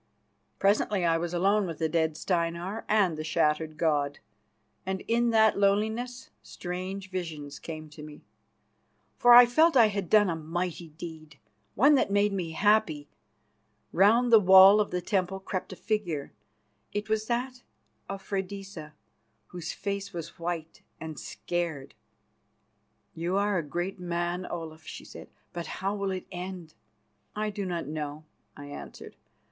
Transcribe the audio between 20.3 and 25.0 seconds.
white and scared. "You are a great man, Olaf,"